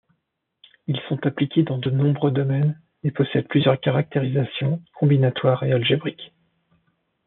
Ils 0.87 0.99
sont 1.07 1.23
appliqués 1.27 1.61
dans 1.61 1.77
de 1.77 1.91
nombreux 1.91 2.31
domaines, 2.31 2.81
et 3.03 3.11
possèdent 3.11 3.47
plusieurs 3.47 3.79
caractérisations, 3.79 4.81
combinatoires 4.95 5.61
et 5.61 5.73
algébriques. 5.73 6.33